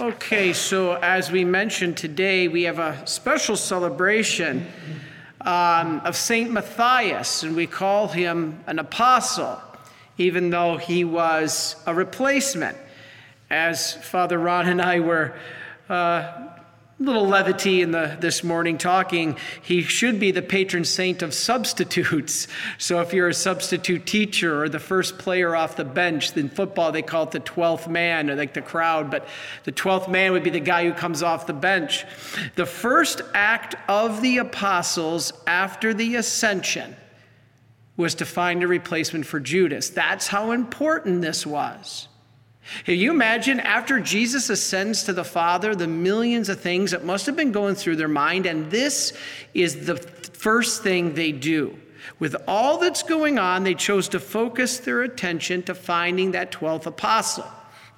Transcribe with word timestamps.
Okay, 0.00 0.52
so 0.52 0.94
as 0.94 1.30
we 1.30 1.44
mentioned 1.44 1.96
today, 1.96 2.48
we 2.48 2.64
have 2.64 2.80
a 2.80 3.06
special 3.06 3.54
celebration 3.54 4.66
um, 5.42 6.00
of 6.00 6.16
Saint 6.16 6.50
Matthias, 6.50 7.44
and 7.44 7.54
we 7.54 7.68
call 7.68 8.08
him 8.08 8.58
an 8.66 8.80
apostle, 8.80 9.62
even 10.18 10.50
though 10.50 10.78
he 10.78 11.04
was 11.04 11.76
a 11.86 11.94
replacement. 11.94 12.76
As 13.50 13.92
Father 13.92 14.36
Ron 14.36 14.68
and 14.68 14.82
I 14.82 14.98
were 14.98 15.36
uh, 15.88 16.43
little 17.00 17.26
levity 17.26 17.82
in 17.82 17.90
the 17.90 18.16
this 18.20 18.44
morning 18.44 18.78
talking. 18.78 19.36
He 19.62 19.82
should 19.82 20.20
be 20.20 20.30
the 20.30 20.42
patron 20.42 20.84
saint 20.84 21.22
of 21.22 21.34
substitutes. 21.34 22.46
So 22.78 23.00
if 23.00 23.12
you're 23.12 23.28
a 23.28 23.34
substitute 23.34 24.06
teacher 24.06 24.62
or 24.62 24.68
the 24.68 24.78
first 24.78 25.18
player 25.18 25.56
off 25.56 25.76
the 25.76 25.84
bench 25.84 26.36
in 26.36 26.48
football 26.48 26.92
they 26.92 27.02
call 27.02 27.24
it 27.24 27.32
the 27.32 27.40
12th 27.40 27.88
man 27.88 28.30
or 28.30 28.36
like 28.36 28.54
the 28.54 28.62
crowd 28.62 29.10
but 29.10 29.26
the 29.64 29.72
12th 29.72 30.08
man 30.08 30.32
would 30.32 30.44
be 30.44 30.50
the 30.50 30.60
guy 30.60 30.84
who 30.84 30.92
comes 30.92 31.22
off 31.22 31.46
the 31.46 31.52
bench. 31.52 32.04
The 32.54 32.66
first 32.66 33.22
act 33.34 33.74
of 33.88 34.22
the 34.22 34.38
apostles 34.38 35.32
after 35.46 35.94
the 35.94 36.16
ascension 36.16 36.96
was 37.96 38.14
to 38.16 38.24
find 38.24 38.62
a 38.62 38.68
replacement 38.68 39.26
for 39.26 39.40
judas. 39.40 39.88
That's 39.90 40.28
how 40.28 40.52
important 40.52 41.22
this 41.22 41.46
was 41.46 42.08
can 42.84 42.98
you 42.98 43.10
imagine 43.10 43.60
after 43.60 44.00
Jesus 44.00 44.48
ascends 44.50 45.04
to 45.04 45.12
the 45.12 45.24
Father, 45.24 45.74
the 45.74 45.86
millions 45.86 46.48
of 46.48 46.60
things 46.60 46.90
that 46.92 47.04
must 47.04 47.26
have 47.26 47.36
been 47.36 47.52
going 47.52 47.74
through 47.74 47.96
their 47.96 48.08
mind, 48.08 48.46
and 48.46 48.70
this 48.70 49.12
is 49.52 49.86
the 49.86 49.96
first 49.96 50.82
thing 50.82 51.14
they 51.14 51.32
do. 51.32 51.78
With 52.18 52.36
all 52.46 52.78
that's 52.78 53.02
going 53.02 53.38
on, 53.38 53.64
they 53.64 53.74
chose 53.74 54.08
to 54.10 54.20
focus 54.20 54.78
their 54.78 55.02
attention 55.02 55.62
to 55.64 55.74
finding 55.74 56.32
that 56.32 56.52
12th 56.52 56.86
apostle. 56.86 57.46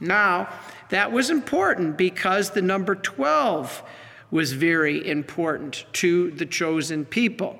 Now, 0.01 0.48
that 0.91 1.12
was 1.12 1.30
important 1.30 1.97
because 1.97 2.51
the 2.51 2.62
number 2.62 2.95
12 2.95 3.83
was 4.30 4.53
very 4.53 5.06
important 5.09 5.87
to 5.94 6.31
the 6.33 6.47
chosen 6.47 7.05
people. 7.05 7.59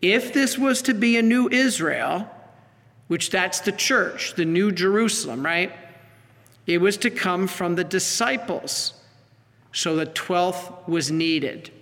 If 0.00 0.32
this 0.32 0.58
was 0.58 0.82
to 0.82 0.94
be 0.94 1.16
a 1.16 1.22
new 1.22 1.48
Israel, 1.50 2.28
which 3.08 3.30
that's 3.30 3.60
the 3.60 3.72
church, 3.72 4.34
the 4.34 4.44
new 4.44 4.72
Jerusalem, 4.72 5.44
right? 5.44 5.72
It 6.70 6.80
was 6.80 6.96
to 6.98 7.10
come 7.10 7.48
from 7.48 7.74
the 7.74 7.82
disciples. 7.82 8.94
So 9.72 9.96
the 9.96 10.06
12th 10.06 10.86
was 10.86 11.10
needed. 11.10 11.72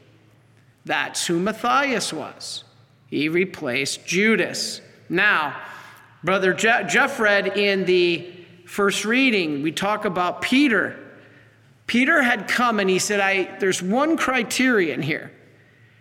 That's 0.87 1.27
who 1.27 1.39
Matthias 1.39 2.11
was. 2.11 2.65
He 3.09 3.29
replaced 3.29 4.07
Judas. 4.07 4.81
Now, 5.11 5.61
Brother 6.25 6.55
Je- 6.55 6.85
Jeff 6.89 7.21
read 7.21 7.59
in 7.59 7.85
the 7.85 8.33
first 8.65 9.05
reading, 9.05 9.61
we 9.61 9.73
talk 9.73 10.07
about 10.07 10.41
Peter. 10.41 10.99
Peter 11.87 12.23
had 12.23 12.49
come 12.49 12.81
and 12.81 12.89
he 12.89 12.99
said, 12.99 13.21
I, 13.21 13.59
There's 13.59 13.83
one 13.83 14.17
criterion 14.17 15.03
here. 15.03 15.31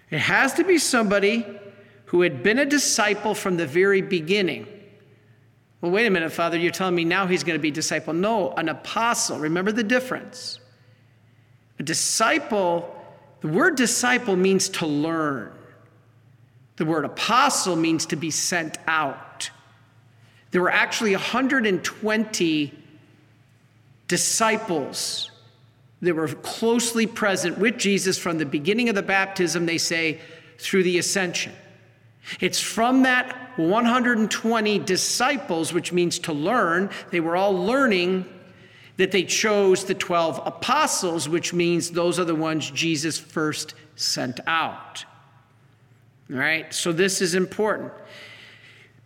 It 0.09 0.19
has 0.19 0.53
to 0.53 0.63
be 0.63 0.77
somebody 0.77 1.45
who 2.05 2.21
had 2.21 2.41
been 2.41 2.58
a 2.58 2.65
disciple 2.65 3.35
from 3.35 3.58
the 3.58 3.67
very 3.67 4.02
beginning. 4.02 4.65
Well, 5.81 5.92
wait 5.92 6.08
a 6.08 6.09
minute, 6.09 6.31
Father, 6.31 6.58
you're 6.58 6.72
telling 6.72 6.95
me 6.95 7.06
now 7.06 7.28
he's 7.28 7.44
going 7.44 7.58
to 7.58 7.61
be 7.61 7.72
disciple. 7.72 8.14
No, 8.14 8.52
an 8.53 8.70
apostle. 8.70 9.38
Remember 9.38 9.72
the 9.72 9.83
difference. 9.83 10.59
A 11.80 11.83
disciple, 11.83 12.95
the 13.42 13.47
word 13.47 13.75
disciple 13.75 14.36
means 14.36 14.70
to 14.70 14.88
learn. 14.88 15.52
The 16.78 16.86
word 16.86 17.05
apostle 17.05 17.75
means 17.75 18.08
to 18.08 18.16
be 18.16 18.31
sent 18.31 18.78
out. 18.88 19.52
There 20.52 20.61
were 20.61 20.72
actually 20.72 21.11
120 21.11 22.73
disciples 24.08 25.31
that 26.02 26.16
were 26.16 26.28
closely 26.28 27.05
present 27.05 27.58
with 27.58 27.78
Jesus 27.78 28.17
from 28.17 28.38
the 28.38 28.45
beginning 28.45 28.89
of 28.89 28.95
the 28.95 29.03
baptism, 29.03 29.66
they 29.66 29.78
say, 29.78 30.20
through 30.58 30.83
the 30.83 30.98
ascension. 30.98 31.53
It's 32.39 32.60
from 32.60 33.04
that 33.04 33.58
120 33.58 34.80
disciples, 34.80 35.73
which 35.73 35.92
means 35.92 36.20
to 36.20 36.33
learn, 36.33 36.89
they 37.11 37.20
were 37.20 37.36
all 37.36 37.54
learning 37.54 38.26
that 38.98 39.11
they 39.11 39.23
chose 39.23 39.86
the 39.86 39.93
12 39.93 40.42
apostles, 40.45 41.30
which 41.30 41.54
means 41.54 41.92
those 41.92 42.20
are 42.20 42.26
the 42.26 42.36
ones 42.36 42.70
Jesus 42.71 43.17
first 43.17 43.76
sent 43.95 44.39
out. 44.48 45.05
All 46.32 46.37
right, 46.37 46.73
so 46.73 46.92
this 46.92 47.21
is 47.21 47.36
important. 47.36 47.93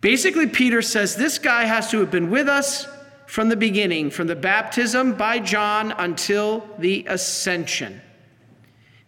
Basically, 0.00 0.48
Peter 0.48 0.82
says 0.82 1.14
this 1.14 1.38
guy 1.38 1.64
has 1.64 1.90
to 1.90 2.00
have 2.00 2.10
been 2.10 2.30
with 2.30 2.48
us 2.48 2.86
from 3.26 3.48
the 3.48 3.56
beginning, 3.56 4.10
from 4.10 4.26
the 4.26 4.36
baptism 4.36 5.14
by 5.14 5.38
John 5.38 5.92
until 5.92 6.68
the 6.78 7.06
ascension. 7.08 8.00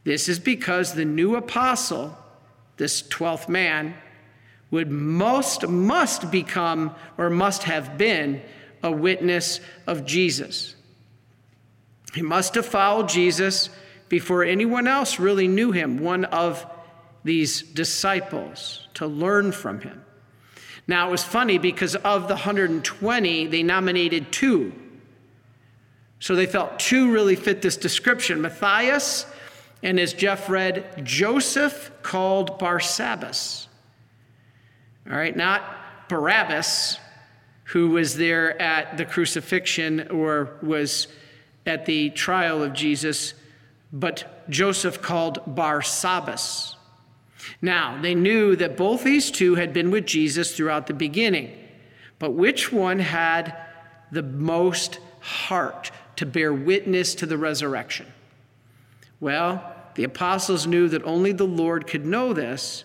This 0.04 0.28
is 0.28 0.38
because 0.38 0.94
the 0.94 1.04
new 1.04 1.34
apostle, 1.34 2.16
this 2.76 3.02
12th 3.02 3.48
man, 3.48 3.94
would 4.74 4.90
most 4.90 5.68
must 5.68 6.32
become 6.32 6.94
or 7.16 7.30
must 7.30 7.62
have 7.62 7.96
been 7.96 8.42
a 8.82 8.90
witness 8.90 9.60
of 9.86 10.04
Jesus. 10.04 10.74
He 12.12 12.22
must 12.22 12.56
have 12.56 12.66
followed 12.66 13.08
Jesus 13.08 13.70
before 14.08 14.42
anyone 14.42 14.88
else 14.88 15.20
really 15.20 15.46
knew 15.46 15.70
him, 15.70 15.98
one 15.98 16.24
of 16.24 16.66
these 17.22 17.62
disciples, 17.62 18.88
to 18.94 19.06
learn 19.06 19.52
from 19.52 19.80
him. 19.80 20.04
Now, 20.88 21.08
it 21.08 21.12
was 21.12 21.22
funny 21.22 21.58
because 21.58 21.94
of 21.94 22.22
the 22.22 22.34
120, 22.34 23.46
they 23.46 23.62
nominated 23.62 24.32
two. 24.32 24.72
So 26.18 26.34
they 26.34 26.46
felt 26.46 26.80
two 26.80 27.12
really 27.12 27.36
fit 27.36 27.62
this 27.62 27.76
description 27.76 28.40
Matthias, 28.40 29.26
and 29.84 30.00
as 30.00 30.12
Jeff 30.12 30.48
read, 30.48 31.04
Joseph 31.04 31.92
called 32.02 32.58
Barsabbas. 32.58 33.68
All 35.10 35.16
right, 35.16 35.36
not 35.36 35.62
Barabbas, 36.08 36.98
who 37.64 37.90
was 37.90 38.16
there 38.16 38.60
at 38.60 38.96
the 38.96 39.04
crucifixion 39.04 40.08
or 40.10 40.56
was 40.62 41.08
at 41.66 41.86
the 41.86 42.10
trial 42.10 42.62
of 42.62 42.72
Jesus, 42.72 43.34
but 43.92 44.48
Joseph 44.50 45.00
called 45.00 45.40
Barsabbas. 45.46 46.76
Now, 47.60 48.00
they 48.00 48.14
knew 48.14 48.56
that 48.56 48.76
both 48.76 49.04
these 49.04 49.30
two 49.30 49.54
had 49.54 49.72
been 49.72 49.90
with 49.90 50.06
Jesus 50.06 50.56
throughout 50.56 50.86
the 50.86 50.94
beginning, 50.94 51.56
but 52.18 52.32
which 52.32 52.72
one 52.72 52.98
had 52.98 53.56
the 54.10 54.22
most 54.22 54.98
heart 55.20 55.90
to 56.16 56.26
bear 56.26 56.52
witness 56.52 57.14
to 57.16 57.26
the 57.26 57.38
resurrection? 57.38 58.06
Well, 59.20 59.72
the 59.94 60.04
apostles 60.04 60.66
knew 60.66 60.88
that 60.88 61.04
only 61.04 61.32
the 61.32 61.46
Lord 61.46 61.86
could 61.86 62.04
know 62.04 62.32
this, 62.32 62.84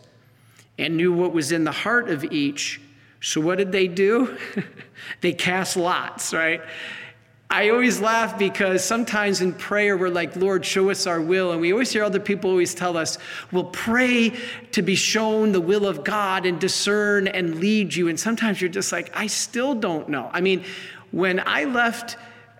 and 0.80 0.98
knew 0.98 1.14
what 1.14 1.34
was 1.34 1.52
in 1.52 1.64
the 1.64 1.72
heart 1.72 2.10
of 2.10 2.24
each. 2.24 2.82
So, 3.22 3.42
what 3.42 3.58
did 3.58 3.72
they 3.72 3.88
do? 3.88 4.38
they 5.22 5.34
cast 5.34 5.76
lots, 5.76 6.34
right? 6.34 6.62
I 7.52 7.70
always 7.70 8.00
laugh 8.00 8.38
because 8.38 8.84
sometimes 8.84 9.42
in 9.42 9.54
prayer 9.54 9.98
we're 9.98 10.10
like, 10.10 10.36
Lord, 10.36 10.64
show 10.64 10.92
us 10.92 11.08
our 11.08 11.20
will. 11.20 11.52
And 11.52 11.60
we 11.60 11.72
always 11.72 11.92
hear 11.92 12.04
other 12.04 12.20
people 12.20 12.52
always 12.52 12.76
tell 12.76 12.96
us, 12.96 13.18
well, 13.52 13.64
pray 13.64 14.34
to 14.72 14.84
be 14.84 14.94
shown 14.94 15.52
the 15.52 15.60
will 15.60 15.88
of 15.88 16.04
God 16.04 16.46
and 16.46 16.62
discern 16.62 17.28
and 17.28 17.60
lead 17.60 17.96
you. 17.96 18.08
And 18.08 18.20
sometimes 18.20 18.62
you're 18.62 18.70
just 18.70 18.92
like, 18.92 19.10
I 19.16 19.26
still 19.26 19.74
don't 19.74 20.10
know. 20.10 20.30
I 20.32 20.42
mean, 20.42 20.64
when 21.10 21.42
I 21.44 21.64
left, 21.64 22.18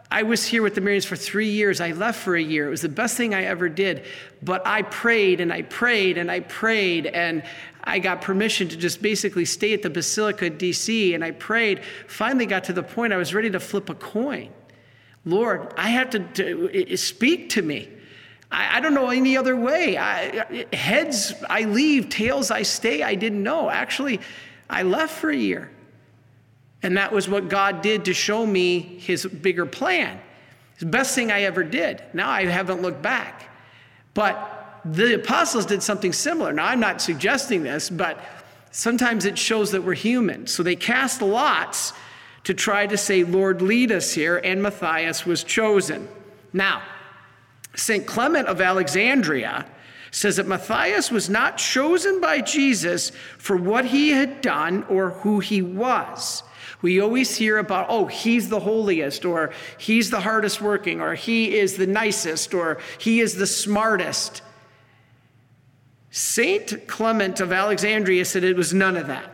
I 0.10 0.24
was 0.24 0.44
here 0.44 0.64
with 0.64 0.74
the 0.74 0.82
Marians 0.82 1.06
for 1.06 1.16
three 1.16 1.50
years. 1.50 1.82
I 1.82 1.92
left 1.92 2.20
for 2.20 2.36
a 2.36 2.42
year. 2.42 2.66
It 2.66 2.72
was 2.72 2.82
the 2.82 2.90
best 2.90 3.16
thing 3.16 3.36
I 3.36 3.44
ever 3.44 3.70
did. 3.70 4.06
But 4.42 4.66
I 4.66 4.82
prayed 4.82 5.40
and 5.40 5.54
I 5.54 5.62
prayed 5.62 6.18
and 6.18 6.32
I 6.32 6.40
prayed. 6.40 7.06
And 7.06 7.44
I 7.84 8.00
got 8.00 8.22
permission 8.22 8.68
to 8.70 8.78
just 8.78 9.02
basically 9.02 9.46
stay 9.46 9.74
at 9.74 9.82
the 9.82 9.90
Basilica 9.90 10.50
DC 10.50 11.16
and 11.16 11.24
I 11.24 11.32
prayed. 11.32 11.82
Finally, 12.08 12.46
got 12.46 12.66
to 12.66 12.74
the 12.74 12.84
point 12.84 13.14
I 13.14 13.18
was 13.18 13.34
ready 13.34 13.50
to 13.52 13.60
flip 13.60 13.90
a 13.90 13.96
coin. 13.96 14.50
Lord, 15.26 15.74
I 15.78 15.90
have 15.90 16.10
to, 16.12 16.20
to 16.20 16.98
speak 16.98 17.50
to 17.52 17.62
me. 17.62 17.90
I, 18.52 18.78
I, 18.78 18.80
don't 18.80 18.94
know 18.94 19.10
any 19.10 19.38
other 19.38 19.56
way. 19.56 19.98
I, 19.98 20.66
heads, 20.74 21.34
I 21.50 21.64
leave, 21.64 22.10
tails, 22.10 22.52
I 22.52 22.64
stay. 22.64 23.04
I 23.04 23.16
didn't 23.16 23.44
know. 23.44 23.70
Actually, 23.70 24.20
I 24.70 24.84
left 24.84 25.18
for 25.18 25.30
a 25.30 25.36
year. 25.36 25.70
And 26.82 26.98
that 26.98 27.12
was 27.12 27.28
what 27.28 27.50
God 27.50 27.82
did 27.82 28.06
to 28.06 28.14
show 28.14 28.46
me 28.46 28.80
his 28.80 29.26
bigger 29.26 29.66
plan. 29.66 30.20
It's 30.74 30.82
the 30.82 30.86
best 30.86 31.14
thing 31.14 31.32
I 31.32 31.42
ever 31.42 31.64
did. 31.64 32.02
Now 32.14 32.30
I 32.30 32.46
haven't 32.46 32.82
looked 32.82 33.02
back. 33.02 33.50
But 34.14 34.59
the 34.94 35.16
apostles 35.16 35.66
did 35.66 35.84
something 35.84 36.14
similar. 36.14 36.54
Now, 36.54 36.66
I'm 36.66 36.80
not 36.80 37.02
suggesting 37.02 37.64
this, 37.64 37.90
but 37.90 38.20
sometimes 38.72 39.26
it 39.26 39.38
shows 39.38 39.72
that 39.72 39.84
we're 39.84 39.94
human. 39.94 40.48
So 40.48 40.64
they 40.64 40.76
cast 40.76 41.22
lots 41.22 41.94
to 42.46 42.54
try 42.54 42.88
to 42.88 42.98
say, 42.98 43.24
Lord, 43.24 43.62
lead 43.62 43.92
us 43.92 44.14
here, 44.14 44.38
and 44.38 44.62
Matthias 44.62 45.26
was 45.26 45.44
chosen. 45.44 46.08
Now, 46.54 46.82
St. 47.76 48.06
Clement 48.08 48.48
of 48.48 48.62
Alexandria 48.62 49.66
says 50.12 50.38
that 50.38 50.48
Matthias 50.48 51.12
was 51.12 51.30
not 51.30 51.58
chosen 51.58 52.20
by 52.20 52.42
Jesus 52.42 53.12
for 53.38 53.56
what 53.56 53.86
he 53.86 54.10
had 54.10 54.42
done 54.42 54.84
or 54.90 55.12
who 55.12 55.40
he 55.40 55.62
was, 55.62 56.44
We 56.82 57.02
always 57.02 57.36
hear 57.36 57.58
about, 57.58 57.88
oh, 57.90 58.06
he's 58.06 58.48
the 58.50 58.62
holiest, 58.62 59.26
or 59.26 59.52
he's 59.78 60.10
the 60.10 60.22
hardest 60.22 60.62
working, 60.62 61.02
or 61.02 61.14
he 61.14 61.58
is 61.58 61.76
the 61.76 61.88
nicest, 61.88 62.54
or 62.54 62.80
he 62.98 63.20
is 63.20 63.36
the 63.36 63.48
smartest. 63.48 64.42
Saint 66.12 66.88
Clement 66.88 67.40
of 67.40 67.52
Alexandria 67.52 68.26
said 68.26 68.44
it 68.44 68.58
was 68.58 68.74
none 68.74 68.98
of 68.98 69.08
that. 69.08 69.32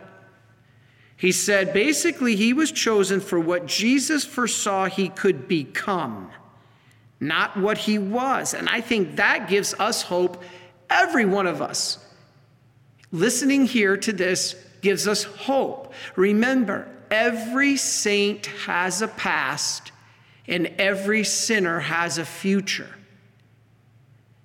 He 1.16 1.32
said 1.32 1.72
basically 1.72 2.36
he 2.36 2.52
was 2.52 2.70
chosen 2.70 3.20
for 3.20 3.40
what 3.40 3.66
Jesus 3.66 4.24
foresaw 4.24 4.86
he 4.86 5.08
could 5.08 5.48
become, 5.48 6.30
not 7.20 7.56
what 7.56 7.78
he 7.78 7.98
was. 7.98 8.52
And 8.52 8.68
I 8.68 8.82
think 8.82 9.16
that 9.16 9.48
gives 9.48 9.72
us 9.78 10.02
hope, 10.02 10.42
every 10.90 11.24
one 11.24 11.46
of 11.46 11.62
us. 11.62 11.98
Listening 13.12 13.64
here 13.64 13.96
to 13.96 14.12
this 14.12 14.54
gives 14.82 15.08
us 15.08 15.24
hope. 15.24 15.94
Remember, 16.16 16.86
every 17.10 17.76
saint 17.78 18.46
has 18.66 19.00
a 19.00 19.08
past 19.08 19.92
and 20.46 20.66
every 20.78 21.24
sinner 21.24 21.80
has 21.80 22.18
a 22.18 22.26
future. 22.26 22.94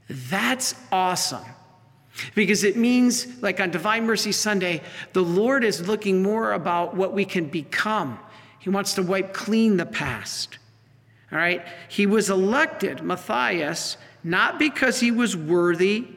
That's 0.09 0.73
awesome. 0.91 1.45
Because 2.35 2.63
it 2.63 2.77
means, 2.77 3.41
like 3.41 3.59
on 3.59 3.71
Divine 3.71 4.05
Mercy 4.05 4.31
Sunday, 4.31 4.81
the 5.13 5.23
Lord 5.23 5.63
is 5.63 5.87
looking 5.87 6.21
more 6.21 6.53
about 6.53 6.95
what 6.95 7.13
we 7.13 7.25
can 7.25 7.45
become. 7.45 8.19
He 8.59 8.69
wants 8.69 8.93
to 8.95 9.03
wipe 9.03 9.33
clean 9.33 9.77
the 9.77 9.85
past. 9.85 10.57
All 11.31 11.37
right? 11.37 11.65
He 11.87 12.05
was 12.05 12.29
elected, 12.29 13.01
Matthias, 13.01 13.97
not 14.23 14.59
because 14.59 14.99
he 14.99 15.11
was 15.11 15.35
worthy, 15.35 16.07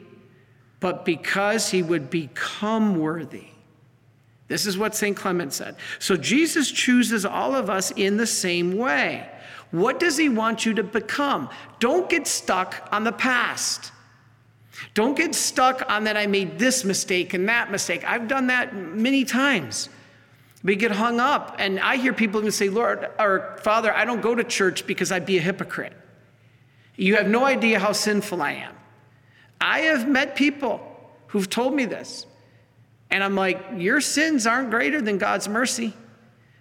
but 0.79 1.05
because 1.05 1.71
he 1.71 1.81
would 1.81 2.09
become 2.09 2.99
worthy. 2.99 3.47
This 4.47 4.67
is 4.67 4.77
what 4.77 4.93
St. 4.93 5.17
Clement 5.17 5.53
said. 5.53 5.75
So 5.97 6.15
Jesus 6.15 6.69
chooses 6.69 7.25
all 7.25 7.55
of 7.55 7.69
us 7.69 7.91
in 7.91 8.17
the 8.17 8.27
same 8.27 8.77
way. 8.77 9.27
What 9.71 9.99
does 9.99 10.17
he 10.17 10.29
want 10.29 10.65
you 10.65 10.73
to 10.75 10.83
become? 10.83 11.49
Don't 11.79 12.09
get 12.09 12.27
stuck 12.27 12.87
on 12.91 13.03
the 13.03 13.11
past. 13.11 13.91
Don't 14.93 15.15
get 15.15 15.35
stuck 15.35 15.89
on 15.89 16.03
that 16.05 16.17
I 16.17 16.27
made 16.27 16.59
this 16.59 16.83
mistake 16.83 17.33
and 17.33 17.47
that 17.49 17.71
mistake. 17.71 18.03
I've 18.05 18.27
done 18.27 18.47
that 18.47 18.75
many 18.75 19.25
times. 19.25 19.89
We 20.63 20.75
get 20.75 20.91
hung 20.91 21.19
up, 21.19 21.55
and 21.59 21.79
I 21.79 21.97
hear 21.97 22.11
people 22.11 22.39
even 22.39 22.51
say, 22.51 22.69
Lord 22.69 23.07
or 23.19 23.57
Father, 23.61 23.93
I 23.93 24.03
don't 24.03 24.21
go 24.21 24.33
to 24.33 24.43
church 24.43 24.87
because 24.87 25.11
I'd 25.11 25.25
be 25.25 25.37
a 25.37 25.41
hypocrite. 25.41 25.93
You 26.95 27.17
have 27.17 27.27
no 27.27 27.45
idea 27.45 27.79
how 27.79 27.91
sinful 27.91 28.41
I 28.41 28.53
am. 28.53 28.73
I 29.61 29.81
have 29.81 30.07
met 30.07 30.35
people 30.35 30.81
who've 31.27 31.49
told 31.49 31.73
me 31.73 31.85
this, 31.85 32.25
and 33.11 33.23
I'm 33.23 33.35
like, 33.35 33.63
Your 33.77 34.01
sins 34.01 34.47
aren't 34.47 34.71
greater 34.71 35.01
than 35.01 35.17
God's 35.17 35.47
mercy. 35.47 35.93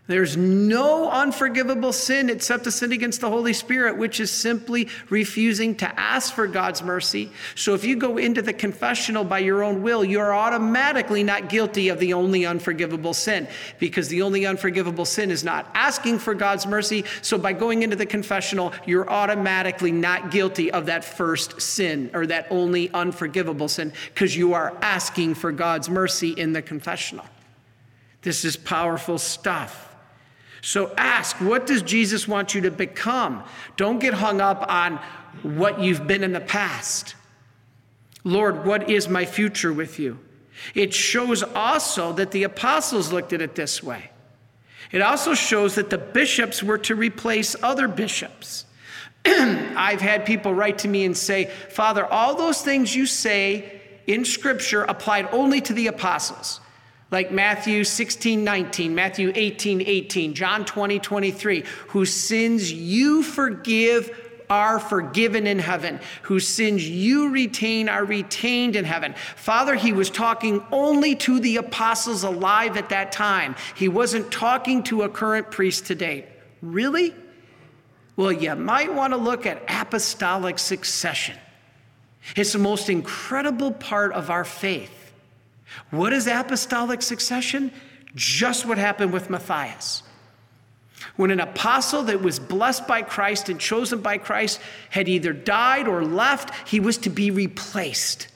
There's 0.06 0.36
no 0.36 1.10
unforgivable 1.10 1.94
sin 1.94 2.28
except 2.28 2.66
a 2.66 2.70
sin 2.70 2.92
against 2.92 3.22
the 3.22 3.30
Holy 3.30 3.54
Spirit, 3.54 3.96
which 3.96 4.20
is 4.20 4.30
simply 4.30 4.88
refusing 5.08 5.74
to 5.76 5.98
ask 5.98 6.34
for 6.34 6.46
God's 6.46 6.82
mercy. 6.82 7.32
So 7.54 7.72
if 7.72 7.86
you 7.86 7.96
go 7.96 8.18
into 8.18 8.42
the 8.42 8.52
confessional 8.52 9.24
by 9.24 9.38
your 9.38 9.64
own 9.64 9.80
will, 9.80 10.04
you're 10.04 10.34
automatically 10.34 11.24
not 11.24 11.48
guilty 11.48 11.88
of 11.88 12.00
the 12.00 12.12
only 12.12 12.44
unforgivable 12.44 13.14
sin 13.14 13.48
because 13.78 14.08
the 14.08 14.20
only 14.20 14.44
unforgivable 14.44 15.06
sin 15.06 15.30
is 15.30 15.42
not 15.42 15.70
asking 15.72 16.18
for 16.18 16.34
God's 16.34 16.66
mercy. 16.66 17.04
So 17.22 17.38
by 17.38 17.54
going 17.54 17.82
into 17.82 17.96
the 17.96 18.04
confessional, 18.04 18.74
you're 18.84 19.08
automatically 19.08 19.92
not 19.92 20.30
guilty 20.30 20.70
of 20.70 20.84
that 20.84 21.02
first 21.02 21.62
sin 21.62 22.10
or 22.12 22.26
that 22.26 22.48
only 22.50 22.90
unforgivable 22.92 23.68
sin 23.68 23.90
because 24.12 24.36
you 24.36 24.52
are 24.52 24.76
asking 24.82 25.36
for 25.36 25.50
God's 25.50 25.88
mercy 25.88 26.32
in 26.32 26.52
the 26.52 26.60
confessional. 26.60 27.24
This 28.20 28.44
is 28.44 28.58
powerful 28.58 29.16
stuff. 29.16 29.92
So 30.64 30.94
ask, 30.96 31.36
what 31.42 31.66
does 31.66 31.82
Jesus 31.82 32.26
want 32.26 32.54
you 32.54 32.62
to 32.62 32.70
become? 32.70 33.44
Don't 33.76 33.98
get 33.98 34.14
hung 34.14 34.40
up 34.40 34.64
on 34.66 34.98
what 35.42 35.78
you've 35.78 36.06
been 36.06 36.24
in 36.24 36.32
the 36.32 36.40
past. 36.40 37.16
Lord, 38.24 38.64
what 38.64 38.88
is 38.88 39.06
my 39.06 39.26
future 39.26 39.74
with 39.74 39.98
you? 39.98 40.18
It 40.74 40.94
shows 40.94 41.42
also 41.42 42.14
that 42.14 42.30
the 42.30 42.44
apostles 42.44 43.12
looked 43.12 43.34
at 43.34 43.42
it 43.42 43.54
this 43.54 43.82
way. 43.82 44.10
It 44.90 45.02
also 45.02 45.34
shows 45.34 45.74
that 45.74 45.90
the 45.90 45.98
bishops 45.98 46.62
were 46.62 46.78
to 46.78 46.94
replace 46.94 47.54
other 47.62 47.86
bishops. 47.86 48.64
I've 49.26 50.00
had 50.00 50.24
people 50.24 50.54
write 50.54 50.78
to 50.78 50.88
me 50.88 51.04
and 51.04 51.14
say, 51.14 51.50
Father, 51.68 52.06
all 52.06 52.36
those 52.36 52.62
things 52.62 52.96
you 52.96 53.04
say 53.04 53.82
in 54.06 54.24
Scripture 54.24 54.84
applied 54.84 55.28
only 55.30 55.60
to 55.60 55.74
the 55.74 55.88
apostles 55.88 56.60
like 57.14 57.30
Matthew 57.30 57.84
16, 57.84 58.42
19, 58.42 58.92
Matthew 58.92 59.30
18, 59.32 59.82
18, 59.82 60.34
John 60.34 60.64
20, 60.64 60.98
23, 60.98 61.62
whose 61.86 62.12
sins 62.12 62.72
you 62.72 63.22
forgive 63.22 64.10
are 64.50 64.80
forgiven 64.80 65.46
in 65.46 65.60
heaven, 65.60 66.00
whose 66.22 66.48
sins 66.48 66.86
you 66.86 67.30
retain 67.30 67.88
are 67.88 68.04
retained 68.04 68.74
in 68.74 68.84
heaven. 68.84 69.14
Father, 69.36 69.76
he 69.76 69.92
was 69.92 70.10
talking 70.10 70.60
only 70.72 71.14
to 71.14 71.38
the 71.38 71.58
apostles 71.58 72.24
alive 72.24 72.76
at 72.76 72.88
that 72.88 73.12
time. 73.12 73.54
He 73.76 73.86
wasn't 73.86 74.32
talking 74.32 74.82
to 74.82 75.02
a 75.02 75.08
current 75.08 75.52
priest 75.52 75.86
today. 75.86 76.26
Really? 76.62 77.14
Well, 78.16 78.32
you 78.32 78.56
might 78.56 78.92
want 78.92 79.12
to 79.12 79.18
look 79.18 79.46
at 79.46 79.62
apostolic 79.68 80.58
succession. 80.58 81.38
It's 82.34 82.54
the 82.54 82.58
most 82.58 82.90
incredible 82.90 83.70
part 83.70 84.12
of 84.14 84.30
our 84.30 84.44
faith. 84.44 85.03
What 85.90 86.12
is 86.12 86.26
apostolic 86.26 87.02
succession? 87.02 87.72
Just 88.14 88.66
what 88.66 88.78
happened 88.78 89.12
with 89.12 89.30
Matthias. 89.30 90.02
When 91.16 91.30
an 91.30 91.40
apostle 91.40 92.02
that 92.04 92.22
was 92.22 92.38
blessed 92.38 92.86
by 92.86 93.02
Christ 93.02 93.48
and 93.48 93.60
chosen 93.60 94.00
by 94.00 94.18
Christ 94.18 94.60
had 94.90 95.08
either 95.08 95.32
died 95.32 95.86
or 95.86 96.04
left, 96.04 96.68
he 96.68 96.80
was 96.80 96.98
to 96.98 97.10
be 97.10 97.30
replaced. 97.30 98.28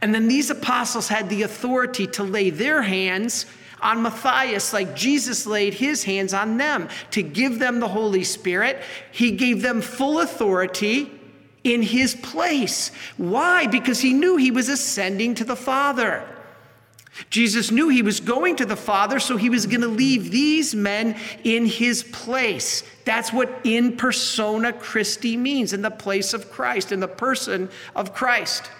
And 0.00 0.14
then 0.14 0.28
these 0.28 0.50
apostles 0.50 1.08
had 1.08 1.28
the 1.28 1.42
authority 1.42 2.06
to 2.08 2.22
lay 2.22 2.50
their 2.50 2.82
hands 2.82 3.46
on 3.80 4.02
Matthias 4.02 4.72
like 4.72 4.94
Jesus 4.94 5.44
laid 5.44 5.74
his 5.74 6.04
hands 6.04 6.32
on 6.32 6.56
them 6.56 6.88
to 7.10 7.22
give 7.22 7.58
them 7.58 7.80
the 7.80 7.88
Holy 7.88 8.22
Spirit. 8.22 8.80
He 9.10 9.32
gave 9.32 9.60
them 9.62 9.80
full 9.80 10.20
authority 10.20 11.10
in 11.64 11.82
his 11.82 12.14
place. 12.14 12.90
Why? 13.16 13.66
Because 13.66 14.00
he 14.00 14.12
knew 14.12 14.36
he 14.36 14.50
was 14.50 14.68
ascending 14.68 15.34
to 15.36 15.44
the 15.44 15.56
Father. 15.56 16.26
Jesus 17.28 17.70
knew 17.70 17.88
he 17.88 18.02
was 18.02 18.20
going 18.20 18.56
to 18.56 18.64
the 18.64 18.76
Father, 18.76 19.20
so 19.20 19.36
he 19.36 19.50
was 19.50 19.66
going 19.66 19.82
to 19.82 19.88
leave 19.88 20.30
these 20.30 20.74
men 20.74 21.18
in 21.44 21.66
his 21.66 22.02
place. 22.04 22.82
That's 23.04 23.32
what 23.32 23.60
in 23.64 23.96
persona 23.96 24.72
Christi 24.72 25.36
means, 25.36 25.72
in 25.72 25.82
the 25.82 25.90
place 25.90 26.32
of 26.32 26.50
Christ, 26.50 26.90
in 26.90 27.00
the 27.00 27.08
person 27.08 27.68
of 27.94 28.14
Christ. 28.14 28.70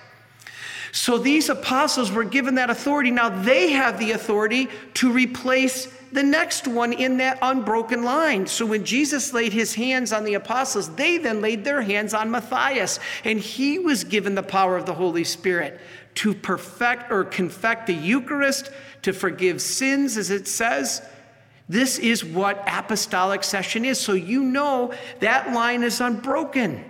So 0.92 1.18
these 1.18 1.48
apostles 1.48 2.10
were 2.10 2.24
given 2.24 2.54
that 2.56 2.70
authority. 2.70 3.10
Now 3.10 3.28
they 3.28 3.72
have 3.72 3.98
the 3.98 4.12
authority 4.12 4.68
to 4.94 5.12
replace 5.12 5.88
the 6.12 6.22
next 6.22 6.68
one 6.68 6.92
in 6.92 7.16
that 7.16 7.38
unbroken 7.42 8.04
line. 8.04 8.46
So 8.46 8.66
when 8.66 8.84
Jesus 8.84 9.32
laid 9.32 9.52
his 9.52 9.74
hands 9.74 10.12
on 10.12 10.24
the 10.24 10.34
apostles, 10.34 10.94
they 10.94 11.18
then 11.18 11.40
laid 11.40 11.64
their 11.64 11.82
hands 11.82 12.14
on 12.14 12.30
Matthias, 12.30 13.00
and 13.24 13.38
he 13.38 13.78
was 13.78 14.04
given 14.04 14.34
the 14.34 14.42
power 14.42 14.76
of 14.76 14.86
the 14.86 14.94
Holy 14.94 15.24
Spirit 15.24 15.80
to 16.16 16.34
perfect 16.34 17.10
or 17.10 17.24
confect 17.24 17.86
the 17.86 17.94
Eucharist, 17.94 18.70
to 19.02 19.12
forgive 19.12 19.60
sins, 19.60 20.16
as 20.16 20.30
it 20.30 20.46
says. 20.46 21.02
This 21.68 21.98
is 21.98 22.24
what 22.24 22.62
apostolic 22.66 23.42
succession 23.42 23.84
is. 23.84 23.98
So 23.98 24.12
you 24.12 24.42
know 24.42 24.92
that 25.20 25.52
line 25.52 25.82
is 25.82 26.00
unbroken. 26.00 26.84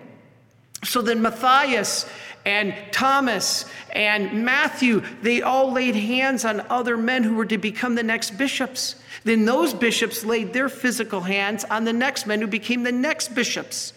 So 0.84 1.00
then 1.00 1.22
Matthias 1.22 2.06
and 2.44 2.74
Thomas 2.90 3.66
and 3.90 4.44
Matthew, 4.44 5.02
they 5.22 5.42
all 5.42 5.72
laid 5.72 5.94
hands 5.94 6.44
on 6.44 6.60
other 6.68 6.96
men 6.96 7.22
who 7.22 7.34
were 7.34 7.46
to 7.46 7.58
become 7.58 7.94
the 7.94 8.02
next 8.02 8.36
bishops. 8.36 8.96
Then 9.24 9.44
those 9.44 9.72
bishops 9.72 10.24
laid 10.24 10.52
their 10.52 10.68
physical 10.68 11.20
hands 11.20 11.64
on 11.64 11.84
the 11.84 11.92
next 11.92 12.26
men 12.26 12.40
who 12.40 12.46
became 12.46 12.82
the 12.82 12.92
next 12.92 13.34
bishops. 13.34 13.92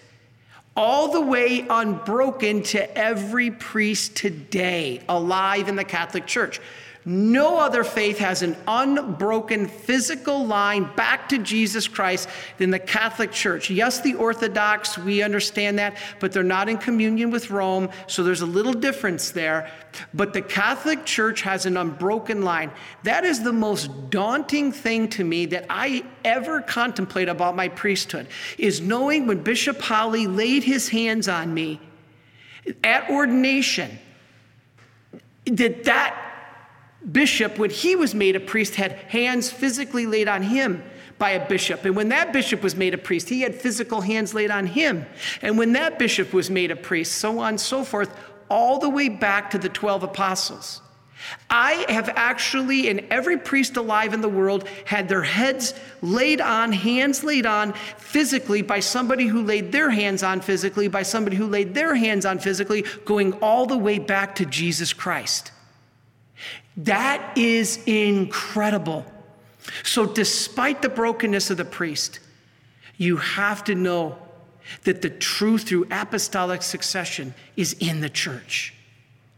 All 0.75 1.11
the 1.11 1.21
way 1.21 1.65
unbroken 1.69 2.61
to 2.63 2.97
every 2.97 3.49
priest 3.49 4.15
today 4.15 5.01
alive 5.07 5.67
in 5.69 5.75
the 5.75 5.85
Catholic 5.85 6.27
Church. 6.27 6.59
No 7.07 7.59
other 7.59 7.83
faith 7.83 8.17
has 8.17 8.41
an 8.41 8.57
unbroken 8.67 9.67
physical 9.67 10.43
line 10.43 10.89
back 10.95 11.29
to 11.29 11.37
Jesus 11.37 11.87
Christ 11.87 12.27
than 12.57 12.71
the 12.71 12.79
Catholic 12.79 13.31
Church. 13.31 13.69
Yes, 13.69 14.01
the 14.01 14.15
Orthodox, 14.15 14.97
we 14.97 15.21
understand 15.21 15.77
that, 15.77 15.97
but 16.19 16.31
they're 16.31 16.41
not 16.41 16.67
in 16.67 16.79
communion 16.79 17.29
with 17.29 17.51
Rome, 17.51 17.89
so 18.07 18.23
there's 18.23 18.41
a 18.41 18.47
little 18.47 18.73
difference 18.73 19.29
there. 19.29 19.71
But 20.15 20.33
the 20.33 20.41
Catholic 20.41 21.05
Church 21.05 21.43
has 21.43 21.67
an 21.67 21.77
unbroken 21.77 22.41
line. 22.41 22.71
That 23.03 23.23
is 23.23 23.43
the 23.43 23.53
most 23.53 24.09
daunting 24.09 24.71
thing 24.71 25.07
to 25.09 25.23
me 25.23 25.45
that 25.47 25.67
I 25.69 26.03
ever 26.23 26.61
contemplate 26.61 27.29
about 27.29 27.55
my 27.55 27.67
priesthood, 27.67 28.27
is 28.57 28.81
knowing 28.81 29.27
when 29.27 29.43
Bishop 29.43 29.79
Holly 29.79 30.25
laid 30.25 30.63
his 30.63 30.89
hands 30.89 31.27
on 31.27 31.53
me 31.53 31.79
at 32.83 33.07
ordination, 33.11 33.99
that 35.45 35.83
that 35.83 36.24
bishop, 37.11 37.57
when 37.57 37.69
he 37.69 37.95
was 37.95 38.15
made 38.15 38.35
a 38.35 38.39
priest, 38.39 38.75
had 38.75 38.93
hands 38.93 39.51
physically 39.51 40.05
laid 40.05 40.27
on 40.27 40.43
him, 40.43 40.83
by 41.17 41.31
a 41.31 41.47
bishop. 41.47 41.85
And 41.85 41.95
when 41.95 42.09
that 42.09 42.33
bishop 42.33 42.61
was 42.61 42.75
made 42.75 42.93
a 42.93 42.97
priest, 42.97 43.29
he 43.29 43.41
had 43.41 43.55
physical 43.55 44.01
hands 44.01 44.33
laid 44.33 44.51
on 44.51 44.65
him. 44.65 45.05
And 45.41 45.57
when 45.57 45.73
that 45.73 45.97
bishop 45.97 46.33
was 46.33 46.49
made 46.49 46.71
a 46.71 46.75
priest, 46.75 47.13
so 47.13 47.39
on 47.39 47.49
and 47.49 47.61
so 47.61 47.83
forth, 47.83 48.13
all 48.49 48.79
the 48.79 48.89
way 48.89 49.09
back 49.09 49.51
to 49.51 49.57
the 49.57 49.69
12 49.69 50.03
apostles. 50.03 50.81
I 51.49 51.85
have 51.89 52.09
actually, 52.09 52.87
in 52.87 53.07
every 53.09 53.37
priest 53.37 53.77
alive 53.77 54.13
in 54.13 54.21
the 54.21 54.29
world, 54.29 54.67
had 54.85 55.09
their 55.09 55.23
heads 55.23 55.73
laid 56.01 56.39
on, 56.39 56.71
hands 56.71 57.23
laid 57.23 57.47
on 57.47 57.73
physically 57.97 58.61
by 58.61 58.79
somebody 58.79 59.25
who 59.25 59.41
laid 59.41 59.71
their 59.71 59.89
hands 59.89 60.21
on 60.21 60.41
physically, 60.41 60.87
by 60.87 61.01
somebody 61.01 61.35
who 61.35 61.47
laid 61.47 61.73
their 61.73 61.95
hands 61.95 62.25
on 62.25 62.37
physically, 62.37 62.83
going 63.05 63.33
all 63.41 63.65
the 63.65 63.77
way 63.77 63.97
back 63.97 64.35
to 64.35 64.45
Jesus 64.45 64.93
Christ. 64.93 65.51
That 66.77 67.37
is 67.37 67.79
incredible. 67.85 69.05
So, 69.83 70.05
despite 70.05 70.81
the 70.81 70.89
brokenness 70.89 71.49
of 71.49 71.57
the 71.57 71.65
priest, 71.65 72.19
you 72.97 73.17
have 73.17 73.63
to 73.65 73.75
know 73.75 74.17
that 74.83 75.01
the 75.01 75.09
truth 75.09 75.63
through 75.63 75.87
apostolic 75.91 76.61
succession 76.61 77.33
is 77.55 77.73
in 77.79 78.01
the 78.01 78.09
church, 78.09 78.73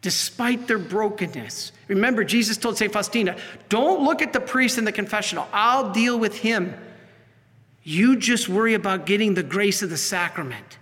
despite 0.01 0.67
their 0.67 0.79
brokenness. 0.79 1.71
Remember, 1.87 2.23
Jesus 2.23 2.57
told 2.57 2.77
St. 2.77 2.91
Faustina, 2.91 3.37
don't 3.69 4.03
look 4.03 4.21
at 4.21 4.33
the 4.33 4.39
priest 4.39 4.77
in 4.77 4.85
the 4.85 4.91
confessional, 4.91 5.47
I'll 5.53 5.91
deal 5.91 6.17
with 6.17 6.37
him. 6.37 6.73
You 7.83 8.17
just 8.17 8.49
worry 8.49 8.73
about 8.73 9.05
getting 9.05 9.33
the 9.33 9.43
grace 9.43 9.81
of 9.81 9.89
the 9.89 9.97
sacrament. 9.97 10.77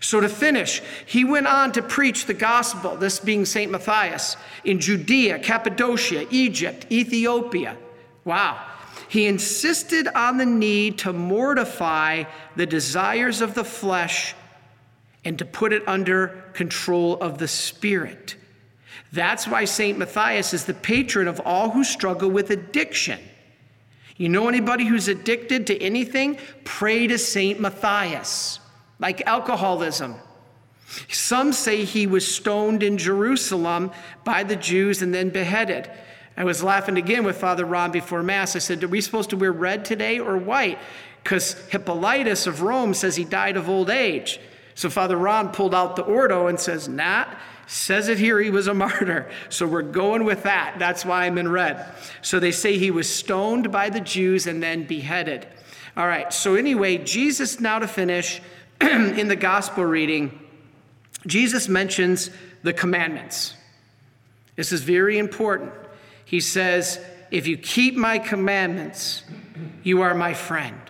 So, 0.00 0.20
to 0.20 0.28
finish, 0.28 0.82
he 1.06 1.24
went 1.24 1.46
on 1.46 1.72
to 1.72 1.82
preach 1.82 2.26
the 2.26 2.34
gospel, 2.34 2.96
this 2.96 3.18
being 3.18 3.44
St. 3.44 3.70
Matthias, 3.70 4.36
in 4.64 4.78
Judea, 4.78 5.38
Cappadocia, 5.38 6.26
Egypt, 6.30 6.86
Ethiopia. 6.90 7.76
Wow. 8.24 8.66
He 9.08 9.26
insisted 9.26 10.06
on 10.08 10.36
the 10.36 10.46
need 10.46 10.98
to 10.98 11.12
mortify 11.12 12.24
the 12.56 12.66
desires 12.66 13.40
of 13.40 13.54
the 13.54 13.64
flesh 13.64 14.34
and 15.24 15.38
to 15.38 15.44
put 15.44 15.72
it 15.72 15.86
under 15.88 16.44
control 16.52 17.16
of 17.20 17.38
the 17.38 17.48
spirit. 17.48 18.36
That's 19.12 19.48
why 19.48 19.64
St. 19.64 19.98
Matthias 19.98 20.54
is 20.54 20.64
the 20.64 20.74
patron 20.74 21.26
of 21.26 21.40
all 21.44 21.70
who 21.70 21.82
struggle 21.82 22.30
with 22.30 22.50
addiction. 22.50 23.18
You 24.16 24.28
know 24.28 24.48
anybody 24.48 24.84
who's 24.84 25.08
addicted 25.08 25.66
to 25.68 25.82
anything? 25.82 26.38
Pray 26.64 27.06
to 27.06 27.18
St. 27.18 27.58
Matthias, 27.58 28.59
like 29.00 29.26
alcoholism. 29.26 30.14
Some 31.08 31.52
say 31.52 31.84
he 31.84 32.06
was 32.06 32.32
stoned 32.32 32.82
in 32.82 32.98
Jerusalem 32.98 33.92
by 34.24 34.42
the 34.42 34.56
Jews 34.56 35.02
and 35.02 35.14
then 35.14 35.30
beheaded. 35.30 35.90
I 36.36 36.44
was 36.44 36.62
laughing 36.62 36.96
again 36.96 37.24
with 37.24 37.36
Father 37.36 37.64
Ron 37.64 37.90
before 37.90 38.22
Mass. 38.22 38.56
I 38.56 38.60
said, 38.60 38.82
Are 38.82 38.88
we 38.88 39.00
supposed 39.00 39.30
to 39.30 39.36
wear 39.36 39.52
red 39.52 39.84
today 39.84 40.18
or 40.18 40.36
white? 40.36 40.78
Because 41.22 41.52
Hippolytus 41.68 42.46
of 42.46 42.62
Rome 42.62 42.94
says 42.94 43.16
he 43.16 43.24
died 43.24 43.56
of 43.56 43.68
old 43.68 43.90
age. 43.90 44.40
So 44.74 44.88
Father 44.88 45.16
Ron 45.16 45.50
pulled 45.50 45.74
out 45.74 45.96
the 45.96 46.02
Ordo 46.02 46.46
and 46.46 46.58
says, 46.58 46.88
Nah, 46.88 47.26
says 47.66 48.08
it 48.08 48.18
here 48.18 48.40
he 48.40 48.50
was 48.50 48.66
a 48.66 48.74
martyr. 48.86 49.30
So 49.48 49.66
we're 49.66 49.82
going 49.82 50.24
with 50.24 50.42
that. 50.44 50.76
That's 50.78 51.04
why 51.04 51.26
I'm 51.26 51.38
in 51.38 51.48
red. 51.48 51.86
So 52.22 52.40
they 52.40 52.52
say 52.52 52.78
he 52.78 52.90
was 52.90 53.08
stoned 53.08 53.70
by 53.70 53.90
the 53.90 54.00
Jews 54.00 54.46
and 54.46 54.62
then 54.62 54.84
beheaded. 54.84 55.46
All 55.96 56.06
right, 56.06 56.32
so 56.32 56.54
anyway, 56.54 56.98
Jesus, 56.98 57.60
now 57.60 57.80
to 57.80 57.88
finish, 57.88 58.40
in 59.18 59.28
the 59.28 59.36
gospel 59.36 59.84
reading, 59.84 60.40
Jesus 61.26 61.68
mentions 61.68 62.30
the 62.62 62.72
commandments. 62.72 63.54
This 64.56 64.72
is 64.72 64.82
very 64.82 65.18
important. 65.18 65.72
He 66.24 66.40
says, 66.40 67.00
If 67.30 67.46
you 67.46 67.56
keep 67.56 67.94
my 67.94 68.18
commandments, 68.18 69.22
you 69.82 70.02
are 70.02 70.14
my 70.14 70.34
friend. 70.34 70.80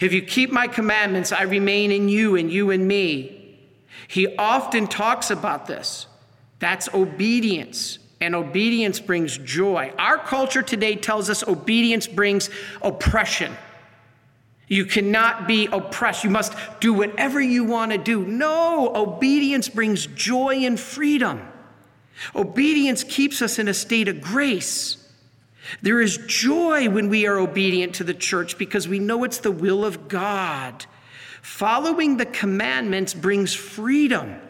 If 0.00 0.12
you 0.12 0.22
keep 0.22 0.52
my 0.52 0.68
commandments, 0.68 1.32
I 1.32 1.42
remain 1.42 1.90
in 1.90 2.08
you 2.08 2.36
and 2.36 2.50
you 2.50 2.70
in 2.70 2.86
me. 2.86 3.58
He 4.06 4.36
often 4.36 4.86
talks 4.86 5.30
about 5.30 5.66
this. 5.66 6.06
That's 6.58 6.88
obedience, 6.94 7.98
and 8.20 8.34
obedience 8.34 9.00
brings 9.00 9.38
joy. 9.38 9.92
Our 9.98 10.18
culture 10.18 10.62
today 10.62 10.96
tells 10.96 11.30
us 11.30 11.46
obedience 11.46 12.06
brings 12.06 12.50
oppression. 12.82 13.56
You 14.70 14.86
cannot 14.86 15.48
be 15.48 15.66
oppressed. 15.66 16.22
You 16.22 16.30
must 16.30 16.54
do 16.78 16.94
whatever 16.94 17.40
you 17.40 17.64
want 17.64 17.90
to 17.90 17.98
do. 17.98 18.24
No, 18.24 18.94
obedience 18.94 19.68
brings 19.68 20.06
joy 20.06 20.64
and 20.64 20.78
freedom. 20.78 21.42
Obedience 22.36 23.02
keeps 23.02 23.42
us 23.42 23.58
in 23.58 23.66
a 23.66 23.74
state 23.74 24.06
of 24.06 24.20
grace. 24.20 24.96
There 25.82 26.00
is 26.00 26.18
joy 26.28 26.88
when 26.88 27.08
we 27.08 27.26
are 27.26 27.36
obedient 27.36 27.96
to 27.96 28.04
the 28.04 28.14
church 28.14 28.58
because 28.58 28.86
we 28.86 29.00
know 29.00 29.24
it's 29.24 29.38
the 29.38 29.50
will 29.50 29.84
of 29.84 30.06
God. 30.06 30.86
Following 31.42 32.16
the 32.16 32.26
commandments 32.26 33.12
brings 33.12 33.52
freedom, 33.52 34.40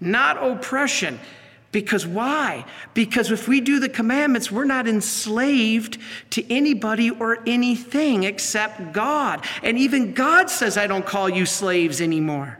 not 0.00 0.44
oppression. 0.44 1.20
Because 1.70 2.06
why? 2.06 2.64
Because 2.94 3.30
if 3.30 3.46
we 3.46 3.60
do 3.60 3.78
the 3.78 3.90
commandments, 3.90 4.50
we're 4.50 4.64
not 4.64 4.88
enslaved 4.88 5.98
to 6.30 6.52
anybody 6.52 7.10
or 7.10 7.38
anything 7.46 8.24
except 8.24 8.92
God. 8.92 9.44
And 9.62 9.78
even 9.78 10.14
God 10.14 10.48
says, 10.48 10.78
I 10.78 10.86
don't 10.86 11.04
call 11.04 11.28
you 11.28 11.44
slaves 11.44 12.00
anymore. 12.00 12.58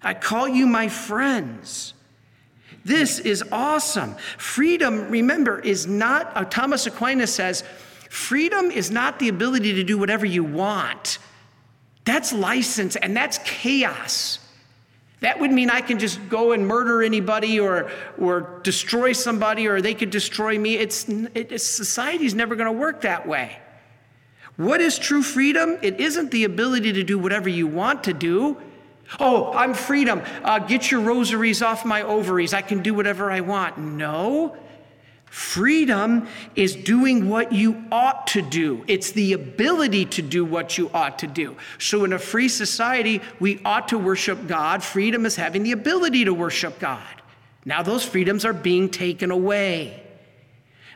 I 0.00 0.14
call 0.14 0.46
you 0.46 0.66
my 0.66 0.88
friends. 0.88 1.94
This 2.84 3.18
is 3.18 3.42
awesome. 3.50 4.14
Freedom, 4.38 5.10
remember, 5.10 5.58
is 5.58 5.86
not, 5.86 6.30
uh, 6.36 6.44
Thomas 6.44 6.86
Aquinas 6.86 7.34
says, 7.34 7.64
freedom 8.08 8.70
is 8.70 8.90
not 8.90 9.18
the 9.18 9.28
ability 9.28 9.74
to 9.74 9.84
do 9.84 9.98
whatever 9.98 10.24
you 10.24 10.44
want. 10.44 11.18
That's 12.04 12.32
license 12.32 12.94
and 12.94 13.16
that's 13.16 13.38
chaos. 13.44 14.38
That 15.20 15.40
would 15.40 15.50
mean 15.50 15.68
I 15.68 15.80
can 15.80 15.98
just 15.98 16.28
go 16.28 16.52
and 16.52 16.66
murder 16.66 17.02
anybody 17.02 17.58
or, 17.58 17.90
or 18.18 18.60
destroy 18.62 19.12
somebody 19.12 19.66
or 19.66 19.80
they 19.80 19.94
could 19.94 20.10
destroy 20.10 20.58
me. 20.58 20.76
It's, 20.76 21.08
it, 21.08 21.60
society's 21.60 22.34
never 22.34 22.54
going 22.54 22.72
to 22.72 22.78
work 22.78 23.00
that 23.00 23.26
way. 23.26 23.58
What 24.56 24.80
is 24.80 24.98
true 24.98 25.22
freedom? 25.22 25.78
It 25.82 26.00
isn't 26.00 26.30
the 26.30 26.44
ability 26.44 26.92
to 26.94 27.02
do 27.02 27.18
whatever 27.18 27.48
you 27.48 27.66
want 27.66 28.04
to 28.04 28.12
do. 28.12 28.58
Oh, 29.18 29.52
I'm 29.52 29.74
freedom. 29.74 30.22
Uh, 30.44 30.58
get 30.58 30.90
your 30.90 31.00
rosaries 31.00 31.62
off 31.62 31.84
my 31.84 32.02
ovaries. 32.02 32.52
I 32.52 32.62
can 32.62 32.82
do 32.82 32.94
whatever 32.94 33.30
I 33.30 33.40
want. 33.40 33.78
No. 33.78 34.56
Freedom 35.30 36.26
is 36.56 36.74
doing 36.74 37.28
what 37.28 37.52
you 37.52 37.84
ought 37.92 38.26
to 38.28 38.42
do. 38.42 38.84
It's 38.86 39.12
the 39.12 39.34
ability 39.34 40.06
to 40.06 40.22
do 40.22 40.44
what 40.44 40.78
you 40.78 40.90
ought 40.94 41.18
to 41.18 41.26
do. 41.26 41.56
So, 41.78 42.04
in 42.04 42.12
a 42.12 42.18
free 42.18 42.48
society, 42.48 43.20
we 43.38 43.60
ought 43.64 43.88
to 43.88 43.98
worship 43.98 44.46
God. 44.46 44.82
Freedom 44.82 45.26
is 45.26 45.36
having 45.36 45.62
the 45.62 45.72
ability 45.72 46.24
to 46.24 46.32
worship 46.32 46.78
God. 46.78 47.02
Now, 47.64 47.82
those 47.82 48.04
freedoms 48.04 48.44
are 48.44 48.54
being 48.54 48.88
taken 48.88 49.30
away. 49.30 50.02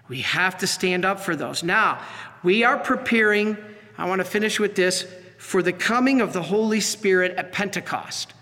We 0.09 0.23
have 0.23 0.59
to 0.59 0.67
stand 0.67 1.05
up 1.05 1.21
for 1.21 1.37
those. 1.37 1.63
Now, 1.63 2.03
we 2.43 2.65
are 2.65 2.79
preparing, 2.79 3.57
I 3.99 4.09
want 4.09 4.21
to 4.21 4.25
finish 4.25 4.59
with 4.59 4.75
this 4.75 5.07
for 5.39 5.63
the 5.63 5.73
coming 5.73 6.21
of 6.21 6.33
the 6.33 6.43
Holy 6.43 6.81
Spirit 6.81 7.33
at 7.37 7.53
Pentecost. 7.53 8.33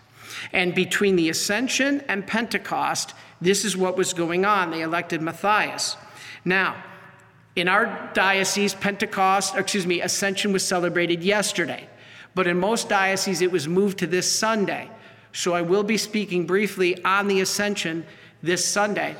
And 0.52 0.74
between 0.74 1.16
the 1.16 1.28
ascension 1.28 2.02
and 2.08 2.26
Pentecost, 2.26 3.14
this 3.40 3.64
is 3.64 3.76
what 3.76 3.96
was 3.96 4.12
going 4.12 4.44
on. 4.44 4.70
They 4.70 4.82
elected 4.82 5.22
Matthias. 5.22 5.96
Now, 6.44 6.82
in 7.56 7.68
our 7.68 8.10
diocese, 8.14 8.74
Pentecost, 8.74 9.56
excuse 9.56 9.86
me, 9.86 10.00
Ascension 10.00 10.52
was 10.52 10.64
celebrated 10.64 11.22
yesterday. 11.22 11.88
But 12.34 12.46
in 12.46 12.58
most 12.58 12.88
dioceses, 12.88 13.42
it 13.42 13.50
was 13.50 13.66
moved 13.66 13.98
to 13.98 14.06
this 14.06 14.30
Sunday. 14.30 14.88
So 15.32 15.52
I 15.52 15.62
will 15.62 15.82
be 15.82 15.96
speaking 15.96 16.46
briefly 16.46 17.02
on 17.04 17.28
the 17.28 17.40
Ascension 17.40 18.06
this 18.42 18.64
Sunday. 18.64 19.16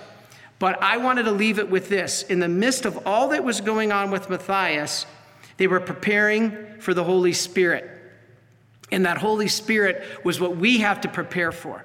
But 0.59 0.81
I 0.83 0.99
wanted 0.99 1.25
to 1.25 1.33
leave 1.33 1.59
it 1.59 1.71
with 1.71 1.89
this. 1.89 2.23
In 2.25 2.39
the 2.39 2.49
midst 2.49 2.85
of 2.85 3.07
all 3.07 3.29
that 3.29 3.43
was 3.43 3.61
going 3.61 3.93
on 3.93 4.11
with 4.11 4.31
Matthias, 4.31 5.07
they 5.57 5.67
were 5.67 5.81
preparing 5.81 6.79
for 6.79 6.95
the 6.95 7.05
Holy 7.05 7.33
Spirit. 7.33 8.00
And 8.93 9.07
that 9.07 9.19
Holy 9.19 9.49
Spirit 9.49 10.05
was 10.25 10.41
what 10.41 10.57
we 10.57 10.79
have 10.79 11.01
to 11.03 11.09
prepare 11.09 11.53
for. 11.53 11.85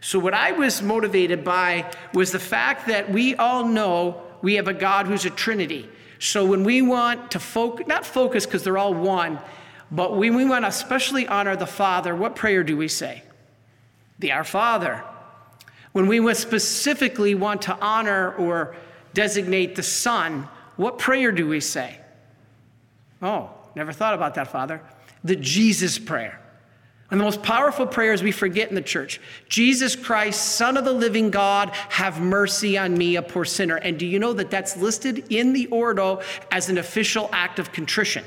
So, 0.00 0.18
what 0.18 0.34
I 0.34 0.52
was 0.52 0.82
motivated 0.82 1.44
by 1.44 1.90
was 2.12 2.32
the 2.32 2.38
fact 2.38 2.88
that 2.88 3.10
we 3.10 3.34
all 3.34 3.66
know 3.66 4.22
we 4.42 4.54
have 4.54 4.68
a 4.68 4.74
God 4.74 5.06
who's 5.06 5.24
a 5.24 5.30
Trinity. 5.30 5.88
So, 6.18 6.44
when 6.44 6.64
we 6.64 6.82
want 6.82 7.30
to 7.32 7.38
focus, 7.38 7.86
not 7.86 8.04
focus 8.04 8.46
because 8.46 8.62
they're 8.62 8.78
all 8.78 8.94
one, 8.94 9.38
but 9.90 10.16
when 10.16 10.34
we 10.34 10.44
want 10.44 10.64
to 10.64 10.68
especially 10.68 11.26
honor 11.26 11.56
the 11.56 11.66
Father, 11.66 12.14
what 12.14 12.36
prayer 12.36 12.62
do 12.62 12.76
we 12.76 12.88
say? 12.88 13.22
The 14.18 14.32
Our 14.32 14.44
Father. 14.44 15.02
When 15.92 16.08
we 16.08 16.34
specifically 16.34 17.34
want 17.34 17.62
to 17.62 17.78
honor 17.80 18.34
or 18.34 18.76
designate 19.14 19.76
the 19.76 19.82
Son, 19.82 20.48
what 20.76 20.98
prayer 20.98 21.32
do 21.32 21.48
we 21.48 21.60
say? 21.60 21.98
Oh, 23.22 23.50
never 23.74 23.92
thought 23.92 24.12
about 24.12 24.34
that, 24.34 24.48
Father. 24.48 24.82
The 25.24 25.36
Jesus 25.36 25.98
prayer. 25.98 26.38
Of 27.10 27.18
the 27.18 27.24
most 27.24 27.42
powerful 27.42 27.86
prayers 27.86 28.22
we 28.22 28.32
forget 28.32 28.68
in 28.68 28.74
the 28.74 28.82
church 28.82 29.20
Jesus 29.48 29.94
Christ, 29.94 30.56
Son 30.56 30.76
of 30.76 30.84
the 30.84 30.92
living 30.92 31.30
God, 31.30 31.70
have 31.70 32.20
mercy 32.20 32.76
on 32.76 32.98
me, 32.98 33.14
a 33.14 33.22
poor 33.22 33.44
sinner. 33.44 33.76
And 33.76 33.98
do 33.98 34.06
you 34.06 34.18
know 34.18 34.32
that 34.32 34.50
that's 34.50 34.76
listed 34.76 35.24
in 35.30 35.52
the 35.52 35.66
Ordo 35.68 36.20
as 36.50 36.68
an 36.68 36.78
official 36.78 37.30
act 37.32 37.60
of 37.60 37.72
contrition? 37.72 38.24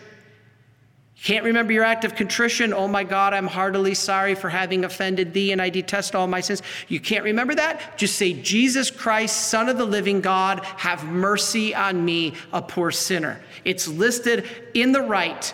You 1.18 1.24
can't 1.26 1.44
remember 1.44 1.74
your 1.74 1.84
act 1.84 2.06
of 2.06 2.16
contrition? 2.16 2.74
Oh 2.74 2.88
my 2.88 3.04
God, 3.04 3.34
I'm 3.34 3.48
heartily 3.48 3.94
sorry 3.94 4.36
for 4.36 4.48
having 4.48 4.86
offended 4.86 5.34
thee 5.34 5.52
and 5.52 5.62
I 5.62 5.68
detest 5.68 6.16
all 6.16 6.28
my 6.28 6.40
sins. 6.40 6.62
You 6.88 7.02
can't 7.02 7.26
remember 7.26 7.56
that? 7.56 7.98
Just 7.98 8.16
say, 8.16 8.32
Jesus 8.32 8.90
Christ, 8.90 9.50
Son 9.50 9.68
of 9.68 9.78
the 9.78 9.84
living 9.84 10.22
God, 10.22 10.64
have 10.78 11.04
mercy 11.04 11.76
on 11.76 12.06
me, 12.06 12.36
a 12.54 12.62
poor 12.62 12.92
sinner. 12.92 13.42
It's 13.66 13.90
listed 13.90 14.48
in 14.74 14.94
the 14.94 15.02
Rite 15.02 15.54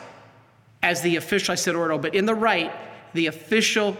as 0.84 1.01
the 1.01 1.15
official, 1.15 1.53
I 1.53 1.55
said 1.55 1.74
ordo, 1.74 1.98
but 1.98 2.13
in 2.13 2.27
the 2.27 2.36
Rite, 2.36 2.72
the 3.15 3.27
official 3.27 3.98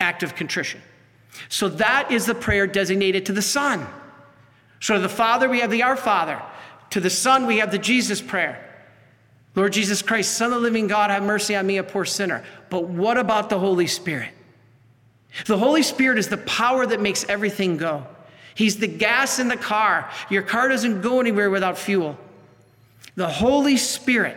act 0.00 0.22
of 0.22 0.34
contrition. 0.34 0.80
So 1.48 1.68
that 1.68 2.10
is 2.10 2.26
the 2.26 2.34
prayer 2.34 2.66
designated 2.66 3.26
to 3.26 3.32
the 3.32 3.42
Son. 3.42 3.86
So 4.80 4.94
to 4.94 5.00
the 5.00 5.08
Father, 5.08 5.48
we 5.48 5.60
have 5.60 5.70
the 5.70 5.82
Our 5.82 5.96
Father. 5.96 6.40
To 6.90 7.00
the 7.00 7.10
Son, 7.10 7.46
we 7.46 7.58
have 7.58 7.70
the 7.70 7.78
Jesus 7.78 8.20
prayer. 8.20 8.66
Lord 9.54 9.72
Jesus 9.72 10.00
Christ, 10.00 10.34
Son 10.34 10.52
of 10.52 10.54
the 10.54 10.60
living 10.60 10.86
God, 10.86 11.10
have 11.10 11.22
mercy 11.22 11.54
on 11.56 11.66
me, 11.66 11.76
a 11.78 11.82
poor 11.82 12.04
sinner. 12.04 12.44
But 12.68 12.84
what 12.84 13.18
about 13.18 13.50
the 13.50 13.58
Holy 13.58 13.86
Spirit? 13.86 14.30
The 15.46 15.58
Holy 15.58 15.82
Spirit 15.82 16.18
is 16.18 16.28
the 16.28 16.38
power 16.38 16.86
that 16.86 17.00
makes 17.00 17.24
everything 17.28 17.76
go. 17.76 18.06
He's 18.54 18.78
the 18.78 18.88
gas 18.88 19.38
in 19.38 19.48
the 19.48 19.56
car. 19.56 20.10
Your 20.28 20.42
car 20.42 20.68
doesn't 20.68 21.02
go 21.02 21.20
anywhere 21.20 21.50
without 21.50 21.78
fuel. 21.78 22.18
The 23.16 23.28
Holy 23.28 23.76
Spirit. 23.76 24.36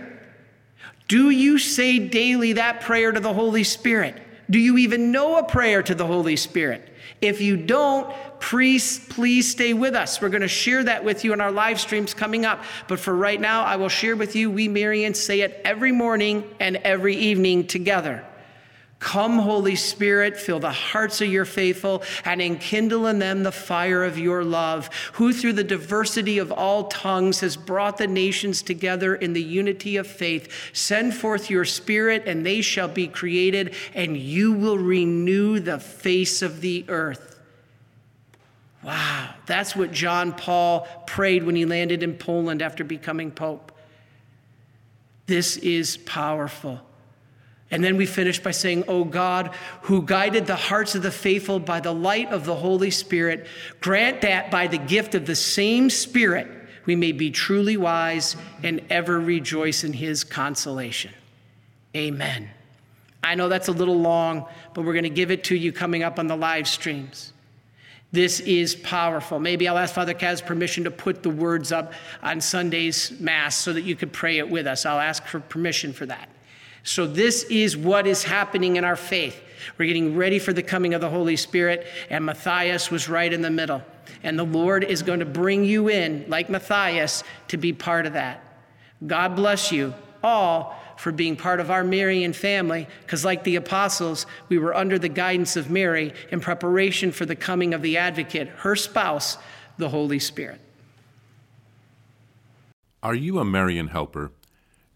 Do 1.07 1.29
you 1.29 1.57
say 1.57 1.99
daily 1.99 2.53
that 2.53 2.81
prayer 2.81 3.11
to 3.11 3.19
the 3.19 3.33
Holy 3.33 3.63
Spirit? 3.63 4.21
Do 4.49 4.59
you 4.59 4.77
even 4.77 5.11
know 5.11 5.37
a 5.37 5.43
prayer 5.43 5.81
to 5.83 5.95
the 5.95 6.05
Holy 6.05 6.35
Spirit? 6.35 6.89
If 7.21 7.39
you 7.39 7.55
don't, 7.55 8.13
please, 8.39 8.99
please 9.07 9.49
stay 9.49 9.73
with 9.73 9.95
us. 9.95 10.21
We're 10.21 10.29
going 10.29 10.41
to 10.41 10.47
share 10.47 10.83
that 10.83 11.05
with 11.05 11.23
you 11.23 11.31
in 11.31 11.39
our 11.39 11.51
live 11.51 11.79
streams 11.79 12.13
coming 12.13 12.45
up. 12.45 12.63
But 12.87 12.99
for 12.99 13.15
right 13.15 13.39
now, 13.39 13.63
I 13.63 13.77
will 13.77 13.89
share 13.89 14.15
with 14.15 14.35
you, 14.35 14.51
we 14.51 14.67
Marians 14.67 15.15
say 15.15 15.41
it 15.41 15.61
every 15.63 15.91
morning 15.91 16.43
and 16.59 16.75
every 16.77 17.15
evening 17.15 17.67
together. 17.67 18.25
Come, 19.03 19.39
Holy 19.39 19.75
Spirit, 19.75 20.37
fill 20.37 20.61
the 20.61 20.71
hearts 20.71 21.19
of 21.19 21.27
your 21.27 21.43
faithful 21.43 22.03
and 22.23 22.41
enkindle 22.41 23.07
in 23.07 23.19
them 23.19 23.43
the 23.43 23.51
fire 23.51 24.01
of 24.05 24.17
your 24.17 24.45
love, 24.45 24.89
who 25.15 25.33
through 25.33 25.51
the 25.53 25.63
diversity 25.65 26.37
of 26.37 26.53
all 26.53 26.85
tongues 26.85 27.41
has 27.41 27.57
brought 27.57 27.97
the 27.97 28.07
nations 28.07 28.61
together 28.61 29.13
in 29.13 29.33
the 29.33 29.43
unity 29.43 29.97
of 29.97 30.07
faith. 30.07 30.49
Send 30.71 31.13
forth 31.13 31.49
your 31.49 31.65
Spirit, 31.65 32.23
and 32.25 32.45
they 32.45 32.61
shall 32.61 32.87
be 32.87 33.09
created, 33.09 33.75
and 33.93 34.15
you 34.15 34.53
will 34.53 34.77
renew 34.77 35.59
the 35.59 35.79
face 35.79 36.41
of 36.41 36.61
the 36.61 36.85
earth. 36.87 37.41
Wow, 38.83 39.33
that's 39.45 39.75
what 39.75 39.91
John 39.91 40.31
Paul 40.31 40.87
prayed 41.05 41.43
when 41.43 41.57
he 41.57 41.65
landed 41.65 42.03
in 42.03 42.13
Poland 42.13 42.61
after 42.61 42.85
becoming 42.85 43.31
Pope. 43.31 43.73
This 45.25 45.57
is 45.57 45.97
powerful. 45.97 46.79
And 47.73 47.83
then 47.83 47.97
we 47.97 48.05
finish 48.05 48.37
by 48.37 48.51
saying, 48.51 48.83
O 48.87 49.03
God, 49.03 49.49
who 49.81 50.03
guided 50.03 50.45
the 50.45 50.55
hearts 50.55 50.93
of 50.93 51.01
the 51.01 51.09
faithful 51.09 51.57
by 51.57 51.79
the 51.79 51.91
light 51.91 52.29
of 52.29 52.45
the 52.45 52.53
Holy 52.53 52.91
Spirit, 52.91 53.47
grant 53.81 54.21
that 54.21 54.51
by 54.51 54.67
the 54.67 54.77
gift 54.77 55.15
of 55.15 55.25
the 55.25 55.35
same 55.35 55.89
Spirit 55.89 56.47
we 56.85 56.95
may 56.95 57.11
be 57.11 57.31
truly 57.31 57.75
wise 57.75 58.35
and 58.61 58.79
ever 58.91 59.19
rejoice 59.19 59.83
in 59.83 59.91
his 59.91 60.23
consolation. 60.23 61.11
Amen. 61.97 62.51
I 63.23 63.33
know 63.33 63.49
that's 63.49 63.69
a 63.69 63.73
little 63.73 63.99
long, 63.99 64.45
but 64.75 64.85
we're 64.85 64.93
going 64.93 65.03
to 65.05 65.09
give 65.09 65.31
it 65.31 65.45
to 65.45 65.55
you 65.55 65.71
coming 65.71 66.03
up 66.03 66.19
on 66.19 66.27
the 66.27 66.35
live 66.35 66.67
streams. 66.67 67.33
This 68.11 68.39
is 68.41 68.75
powerful. 68.75 69.39
Maybe 69.39 69.67
I'll 69.67 69.79
ask 69.79 69.95
Father 69.95 70.13
Kaz 70.13 70.45
permission 70.45 70.83
to 70.83 70.91
put 70.91 71.23
the 71.23 71.31
words 71.31 71.71
up 71.71 71.93
on 72.21 72.39
Sunday's 72.39 73.19
Mass 73.19 73.55
so 73.55 73.73
that 73.73 73.81
you 73.81 73.95
could 73.95 74.13
pray 74.13 74.37
it 74.37 74.47
with 74.47 74.67
us. 74.67 74.85
I'll 74.85 74.99
ask 74.99 75.25
for 75.25 75.39
permission 75.39 75.91
for 75.91 76.05
that. 76.05 76.29
So, 76.83 77.07
this 77.07 77.43
is 77.43 77.77
what 77.77 78.05
is 78.05 78.23
happening 78.23 78.75
in 78.75 78.83
our 78.83 78.97
faith. 78.97 79.41
We're 79.77 79.85
getting 79.85 80.17
ready 80.17 80.37
for 80.37 80.51
the 80.51 80.61
coming 80.61 80.93
of 80.93 80.99
the 80.99 81.09
Holy 81.09 81.37
Spirit, 81.37 81.87
and 82.09 82.25
Matthias 82.25 82.91
was 82.91 83.07
right 83.07 83.31
in 83.31 83.41
the 83.41 83.49
middle. 83.49 83.81
And 84.21 84.37
the 84.37 84.43
Lord 84.43 84.83
is 84.83 85.01
going 85.01 85.19
to 85.19 85.25
bring 85.25 85.63
you 85.63 85.89
in, 85.89 86.25
like 86.27 86.49
Matthias, 86.49 87.23
to 87.47 87.57
be 87.57 87.71
part 87.71 88.05
of 88.05 88.13
that. 88.13 88.43
God 89.05 89.35
bless 89.35 89.71
you 89.71 89.93
all 90.21 90.77
for 90.97 91.11
being 91.11 91.35
part 91.35 91.59
of 91.59 91.71
our 91.71 91.83
Marian 91.83 92.33
family, 92.33 92.87
because, 93.01 93.23
like 93.23 93.45
the 93.45 93.55
apostles, 93.55 94.25
we 94.49 94.57
were 94.57 94.75
under 94.75 94.99
the 94.99 95.09
guidance 95.09 95.55
of 95.55 95.69
Mary 95.69 96.13
in 96.31 96.41
preparation 96.41 97.11
for 97.11 97.25
the 97.25 97.35
coming 97.35 97.73
of 97.73 97.81
the 97.81 97.97
advocate, 97.97 98.49
her 98.49 98.75
spouse, 98.75 99.37
the 99.77 99.89
Holy 99.89 100.19
Spirit. 100.19 100.59
Are 103.01 103.15
you 103.15 103.39
a 103.39 103.45
Marian 103.45 103.87
helper? 103.87 104.31